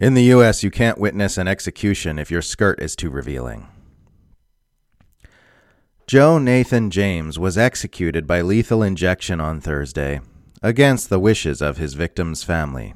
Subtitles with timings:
[0.00, 3.68] In the U.S., you can't witness an execution if your skirt is too revealing.
[6.06, 10.22] Joe Nathan James was executed by lethal injection on Thursday,
[10.62, 12.94] against the wishes of his victim's family.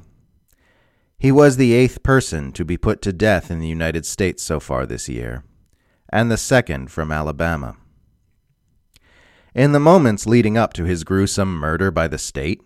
[1.19, 4.59] He was the eighth person to be put to death in the United States so
[4.59, 5.43] far this year,
[6.09, 7.77] and the second from Alabama.
[9.53, 12.61] In the moments leading up to his gruesome murder by the state,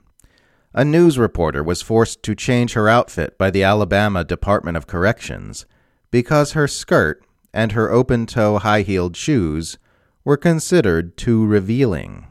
[0.74, 5.66] a news reporter was forced to change her outfit by the Alabama Department of Corrections
[6.12, 7.24] because her skirt
[7.54, 9.78] and her open toe high heeled shoes
[10.24, 12.28] were considered too revealing.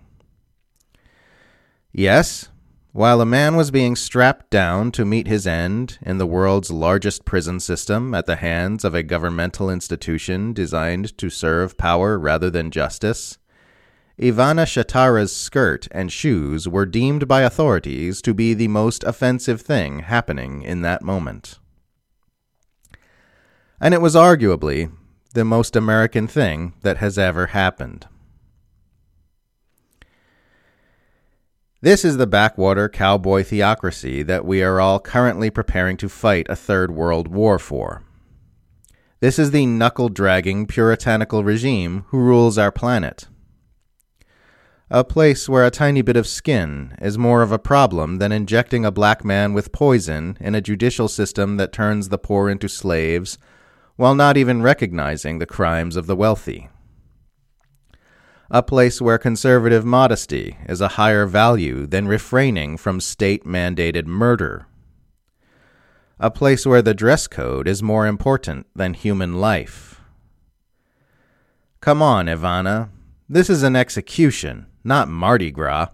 [1.92, 2.48] Yes,
[2.92, 7.24] while a man was being strapped down to meet his end in the world's largest
[7.24, 12.70] prison system at the hands of a governmental institution designed to serve power rather than
[12.70, 13.38] justice,
[14.18, 20.00] Ivana Shatara's skirt and shoes were deemed by authorities to be the most offensive thing
[20.00, 21.60] happening in that moment.
[23.80, 24.90] And it was arguably
[25.34, 28.08] the most American thing that has ever happened.
[31.80, 36.56] This is the backwater cowboy theocracy that we are all currently preparing to fight a
[36.56, 38.02] third world war for.
[39.20, 43.28] This is the knuckle dragging puritanical regime who rules our planet
[44.90, 48.86] a place where a tiny bit of skin is more of a problem than injecting
[48.86, 53.36] a black man with poison in a judicial system that turns the poor into slaves
[53.96, 56.70] while not even recognizing the crimes of the wealthy.
[58.50, 64.66] A place where conservative modesty is a higher value than refraining from state mandated murder.
[66.18, 70.00] A place where the dress code is more important than human life.
[71.82, 72.88] Come on, Ivana.
[73.28, 75.88] This is an execution not Mardi Gras.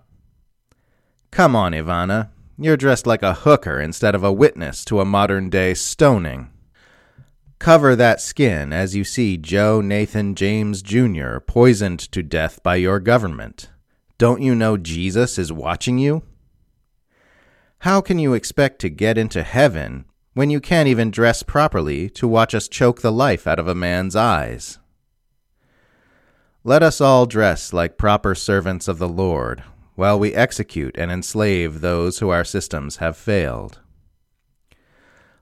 [1.30, 2.30] Come on, Ivana.
[2.56, 6.50] You're dressed like a hooker instead of a witness to a modern day stoning.
[7.58, 11.38] Cover that skin as you see Joe Nathan James Jr.
[11.38, 13.70] poisoned to death by your government.
[14.16, 16.22] Don't you know Jesus is watching you?
[17.78, 20.04] How can you expect to get into heaven
[20.34, 23.74] when you can't even dress properly to watch us choke the life out of a
[23.74, 24.78] man's eyes?
[26.66, 29.62] Let us all dress like proper servants of the Lord,
[29.96, 33.80] while we execute and enslave those who our systems have failed.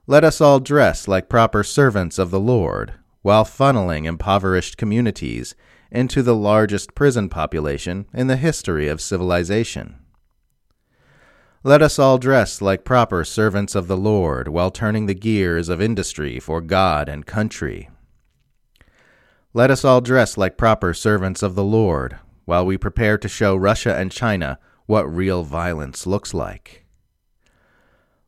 [0.05, 5.55] Let us all dress like proper servants of the Lord, while funneling impoverished communities
[5.89, 9.95] into the largest prison population in the history of civilization.
[11.63, 15.81] Let us all dress like proper servants of the Lord while turning the gears of
[15.81, 17.89] industry for God and country.
[19.55, 23.55] Let us all dress like proper servants of the Lord, while we prepare to show
[23.55, 26.85] Russia and China what real violence looks like.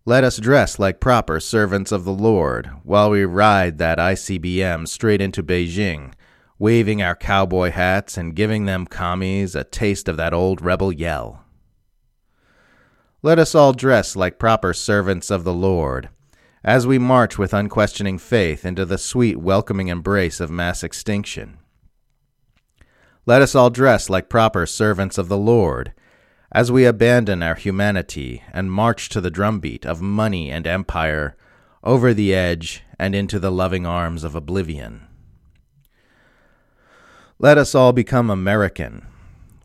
[0.06, 5.20] Let us dress like proper servants of the Lord, while we ride that ICBM straight
[5.20, 6.14] into Beijing,
[6.60, 11.44] waving our cowboy hats and giving them commies a taste of that old rebel yell.
[13.24, 16.10] Let us all dress like proper servants of the Lord,
[16.66, 21.60] as we march with unquestioning faith into the sweet, welcoming embrace of mass extinction.
[23.28, 25.94] Let us all dress like proper servants of the Lord,
[26.52, 31.38] as we abandon our humanity and march to the drumbeat of money and empire,
[31.84, 35.06] over the edge and into the loving arms of oblivion.
[37.38, 39.06] Let us all become American,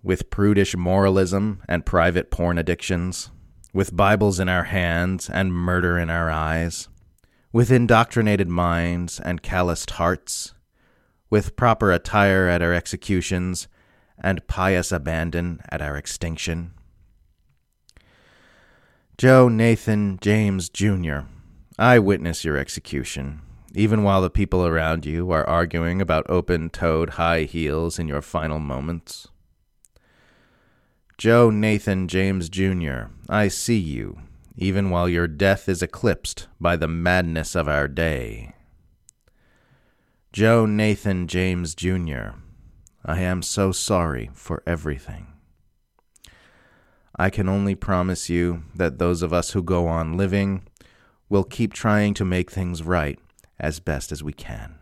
[0.02, 3.30] with prudish moralism and private porn addictions
[3.72, 6.88] with Bibles in our hands and murder in our eyes,
[7.52, 10.54] with indoctrinated minds and calloused hearts,
[11.28, 13.66] with proper attire at our executions
[14.18, 16.72] and pious abandon at our extinction.
[19.18, 21.20] Joe Nathan James Jr.,
[21.78, 23.42] I witness your execution,
[23.74, 28.22] even while the people around you are arguing about open toed high heels in your
[28.22, 29.28] final moments.
[31.18, 34.20] Joe Nathan James Jr., I see you,
[34.60, 38.54] even while your death is eclipsed by the madness of our day.
[40.32, 42.34] Joe Nathan James Jr.,
[43.04, 45.28] I am so sorry for everything.
[47.16, 50.64] I can only promise you that those of us who go on living
[51.30, 53.18] will keep trying to make things right
[53.58, 54.79] as best as we can.